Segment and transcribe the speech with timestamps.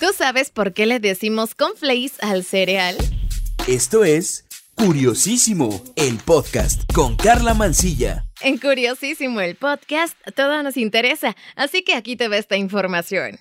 [0.00, 2.96] ¿Tú sabes por qué le decimos cornflakes al cereal?
[3.66, 4.44] Esto es
[4.76, 8.24] Curiosísimo, el podcast con Carla Mancilla.
[8.40, 13.40] En Curiosísimo, el podcast, todo nos interesa, así que aquí te va esta información.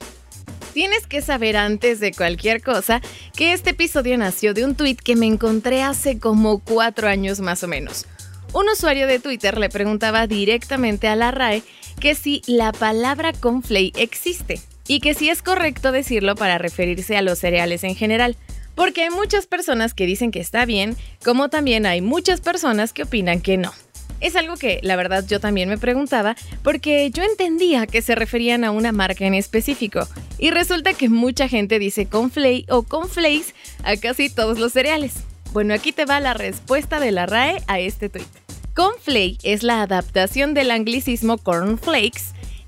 [0.74, 3.02] Tienes que saber antes de cualquier cosa
[3.36, 7.62] que este episodio nació de un tweet que me encontré hace como cuatro años más
[7.62, 8.08] o menos.
[8.54, 11.62] Un usuario de Twitter le preguntaba directamente a la RAE
[12.00, 17.22] que si la palabra conflay existe y que si es correcto decirlo para referirse a
[17.22, 18.36] los cereales en general.
[18.76, 23.04] Porque hay muchas personas que dicen que está bien, como también hay muchas personas que
[23.04, 23.74] opinan que no.
[24.20, 28.64] Es algo que la verdad yo también me preguntaba porque yo entendía que se referían
[28.64, 30.08] a una marca en específico
[30.40, 35.14] y resulta que mucha gente dice conflay o conflays a casi todos los cereales.
[35.54, 38.26] Bueno, aquí te va la respuesta de la RAE a este tweet.
[38.74, 42.22] Conflay es la adaptación del anglicismo cornflakes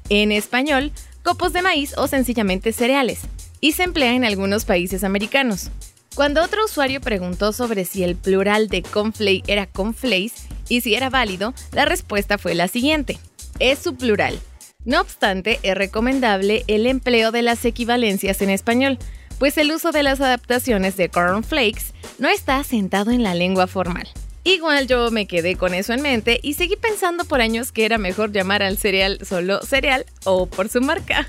[0.09, 0.91] en español
[1.23, 3.21] copos de maíz o sencillamente cereales,
[3.61, 5.69] y se emplea en algunos países americanos.
[6.15, 10.33] Cuando otro usuario preguntó sobre si el plural de conflay era conflays
[10.67, 13.19] y si era válido, la respuesta fue la siguiente.
[13.59, 14.39] Es su plural.
[14.85, 18.97] No obstante, es recomendable el empleo de las equivalencias en español,
[19.37, 24.07] pues el uso de las adaptaciones de cornflakes no está asentado en la lengua formal.
[24.43, 27.97] Igual yo me quedé con eso en mente y seguí pensando por años que era
[27.97, 31.27] mejor llamar al cereal solo cereal o por su marca.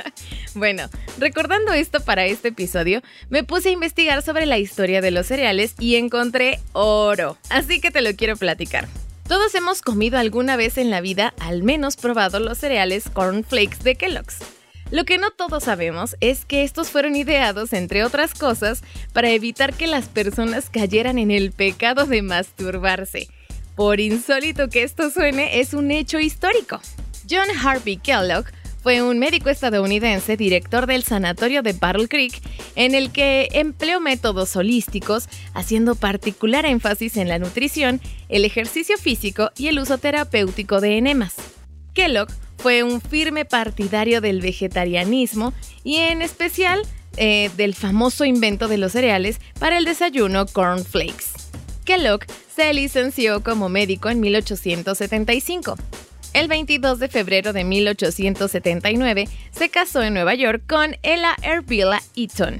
[0.54, 5.26] bueno, recordando esto para este episodio, me puse a investigar sobre la historia de los
[5.26, 8.86] cereales y encontré oro, así que te lo quiero platicar.
[9.26, 13.78] Todos hemos comido alguna vez en la vida, al menos probado los cereales Corn Flakes
[13.82, 14.38] de Kellogg's.
[14.92, 18.82] Lo que no todos sabemos es que estos fueron ideados, entre otras cosas,
[19.14, 23.28] para evitar que las personas cayeran en el pecado de masturbarse.
[23.74, 26.78] Por insólito que esto suene, es un hecho histórico.
[27.28, 28.44] John Harvey Kellogg
[28.82, 32.42] fue un médico estadounidense, director del sanatorio de Battle Creek,
[32.74, 39.52] en el que empleó métodos holísticos, haciendo particular énfasis en la nutrición, el ejercicio físico
[39.56, 41.36] y el uso terapéutico de enemas.
[41.94, 42.28] Kellogg
[42.62, 45.52] fue un firme partidario del vegetarianismo
[45.82, 46.80] y en especial
[47.16, 51.26] eh, del famoso invento de los cereales para el desayuno cornflakes.
[51.84, 52.20] Kellogg
[52.54, 55.76] se licenció como médico en 1875.
[56.34, 62.58] El 22 de febrero de 1879 se casó en Nueva York con Ella Ervilla Eaton.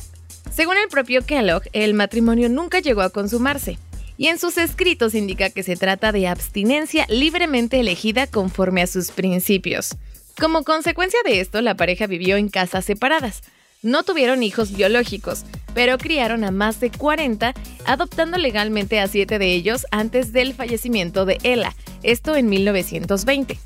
[0.52, 3.78] Según el propio Kellogg, el matrimonio nunca llegó a consumarse
[4.16, 9.10] y en sus escritos indica que se trata de abstinencia libremente elegida conforme a sus
[9.10, 9.96] principios.
[10.38, 13.42] Como consecuencia de esto, la pareja vivió en casas separadas.
[13.82, 17.52] No tuvieron hijos biológicos, pero criaron a más de 40,
[17.84, 23.58] adoptando legalmente a 7 de ellos antes del fallecimiento de Ella, esto en 1920.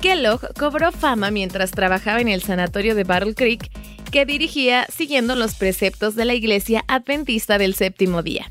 [0.00, 3.70] Kellogg cobró fama mientras trabajaba en el sanatorio de Battle Creek,
[4.10, 8.50] que dirigía siguiendo los preceptos de la Iglesia Adventista del Séptimo Día.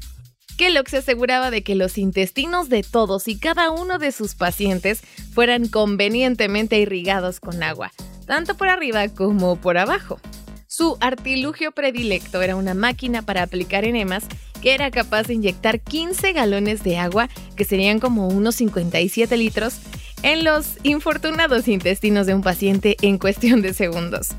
[0.60, 5.00] Kellogg se aseguraba de que los intestinos de todos y cada uno de sus pacientes
[5.34, 7.94] fueran convenientemente irrigados con agua,
[8.26, 10.20] tanto por arriba como por abajo.
[10.68, 14.26] Su artilugio predilecto era una máquina para aplicar enemas
[14.62, 19.76] que era capaz de inyectar 15 galones de agua, que serían como unos 57 litros,
[20.24, 24.32] en los infortunados intestinos de un paciente en cuestión de segundos.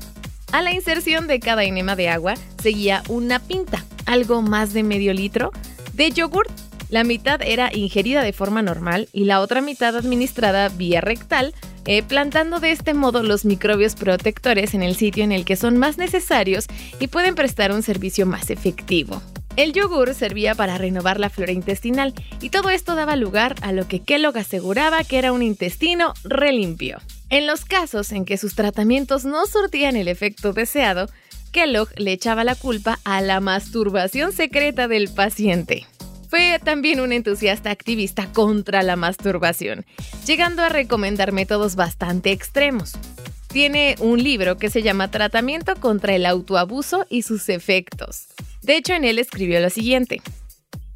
[0.51, 5.13] A la inserción de cada enema de agua seguía una pinta, algo más de medio
[5.13, 5.51] litro,
[6.01, 6.49] de yogurt.
[6.89, 11.53] La mitad era ingerida de forma normal y la otra mitad administrada vía rectal,
[11.85, 15.77] eh, plantando de este modo los microbios protectores en el sitio en el que son
[15.77, 16.65] más necesarios
[16.99, 19.21] y pueden prestar un servicio más efectivo.
[19.57, 23.87] El yogur servía para renovar la flora intestinal y todo esto daba lugar a lo
[23.87, 26.99] que Kellogg aseguraba que era un intestino relimpio.
[27.29, 31.09] En los casos en que sus tratamientos no surtían el efecto deseado,
[31.51, 35.85] Kellogg le echaba la culpa a la masturbación secreta del paciente.
[36.31, 39.85] Fue también un entusiasta activista contra la masturbación,
[40.25, 42.93] llegando a recomendar métodos bastante extremos.
[43.49, 48.27] Tiene un libro que se llama Tratamiento contra el autoabuso y sus efectos.
[48.61, 50.21] De hecho, en él escribió lo siguiente.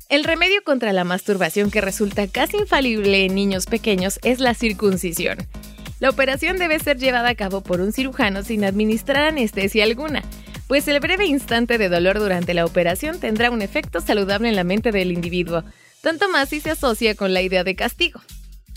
[0.07, 5.37] El remedio contra la masturbación que resulta casi infalible en niños pequeños es la circuncisión.
[5.99, 10.23] La operación debe ser llevada a cabo por un cirujano sin administrar anestesia alguna,
[10.67, 14.63] pues el breve instante de dolor durante la operación tendrá un efecto saludable en la
[14.63, 15.63] mente del individuo,
[16.01, 18.21] tanto más si se asocia con la idea de castigo.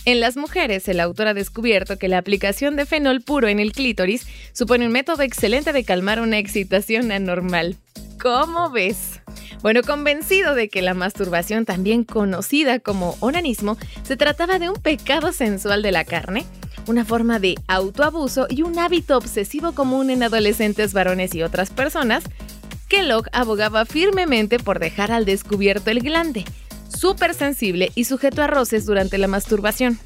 [0.04, 3.72] En las mujeres, el autor ha descubierto que la aplicación de fenol puro en el
[3.72, 7.76] clítoris supone un método excelente de calmar una excitación anormal.
[8.18, 9.20] ¿Cómo ves?
[9.60, 15.32] Bueno, convencido de que la masturbación, también conocida como onanismo, se trataba de un pecado
[15.32, 16.46] sensual de la carne,
[16.88, 22.24] una forma de autoabuso y un hábito obsesivo común en adolescentes varones y otras personas,
[22.88, 26.44] Kellogg abogaba firmemente por dejar al descubierto el glande,
[26.88, 29.98] súper sensible y sujeto a roces durante la masturbación.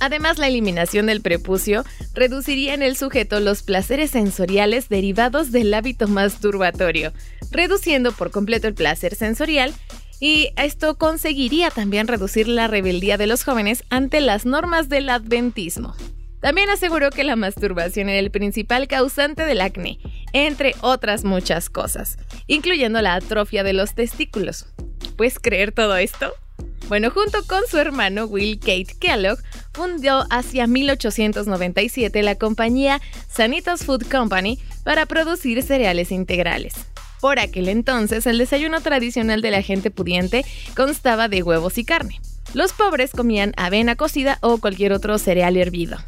[0.00, 1.84] Además, la eliminación del prepucio
[2.14, 7.12] reduciría en el sujeto los placeres sensoriales derivados del hábito masturbatorio,
[7.50, 9.74] reduciendo por completo el placer sensorial
[10.20, 15.94] y esto conseguiría también reducir la rebeldía de los jóvenes ante las normas del adventismo.
[16.40, 19.98] También aseguró que la masturbación era el principal causante del acné,
[20.32, 24.66] entre otras muchas cosas, incluyendo la atrofia de los testículos.
[25.16, 26.32] ¿Puedes creer todo esto?
[26.88, 29.38] Bueno, junto con su hermano Will Kate Kellogg,
[29.74, 36.74] fundó hacia 1897 la compañía Sanitas Food Company para producir cereales integrales.
[37.20, 40.44] Por aquel entonces, el desayuno tradicional de la gente pudiente
[40.76, 42.20] constaba de huevos y carne.
[42.54, 45.98] Los pobres comían avena cocida o cualquier otro cereal hervido.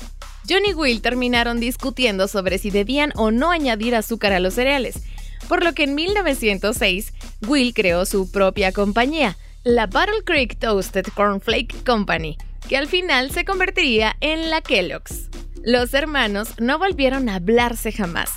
[0.51, 5.05] John y Will terminaron discutiendo sobre si debían o no añadir azúcar a los cereales,
[5.47, 7.13] por lo que en 1906
[7.47, 12.37] Will creó su propia compañía, la Battle Creek Toasted Cornflake Company,
[12.69, 15.29] que al final se convertiría en la Kellogg's.
[15.63, 18.33] Los hermanos no volvieron a hablarse jamás.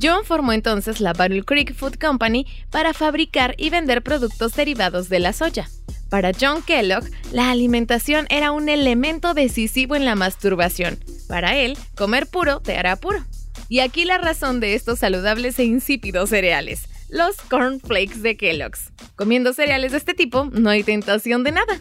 [0.00, 5.18] John formó entonces la Battle Creek Food Company para fabricar y vender productos derivados de
[5.18, 5.68] la soya.
[6.08, 11.00] Para John Kellogg, la alimentación era un elemento decisivo en la masturbación.
[11.28, 13.24] Para él, comer puro te hará puro.
[13.68, 18.92] Y aquí la razón de estos saludables e insípidos cereales los cornflakes de Kellogg's.
[19.16, 21.80] Comiendo cereales de este tipo, no hay tentación de nada.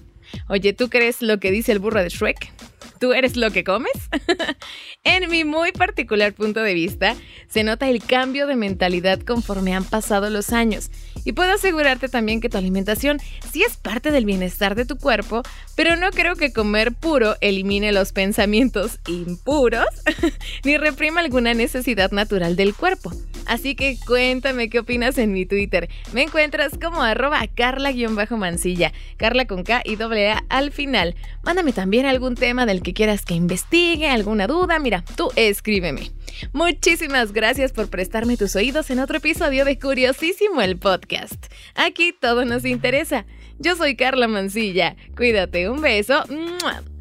[0.50, 2.52] Oye, ¿tú crees lo que dice el burro de Shrek?
[3.00, 3.92] ¿Tú eres lo que comes?
[5.04, 7.16] en mi muy particular punto de vista,
[7.50, 10.90] se nota el cambio de mentalidad conforme han pasado los años.
[11.24, 13.20] Y puedo asegurarte también que tu alimentación
[13.52, 15.44] sí es parte del bienestar de tu cuerpo,
[15.76, 19.86] pero no creo que comer puro elimine los pensamientos impuros
[20.64, 23.12] ni reprima alguna necesidad natural del cuerpo.
[23.48, 25.90] Así que cuéntame qué opinas en mi Twitter.
[26.14, 31.16] Me encuentras como arroba carla-mansilla, carla con K y doble A al final.
[31.44, 36.12] Mándame también algún tema del que quieras que investigue, alguna duda, mira, tú escríbeme.
[36.54, 41.52] Muchísimas gracias por prestarme tus oídos en otro episodio de Curiosísimo el podcast.
[41.76, 43.26] Aquí todo nos interesa.
[43.60, 44.96] Yo soy Carla Mansilla.
[45.16, 46.24] Cuídate, un beso.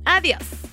[0.05, 0.66] Adiós.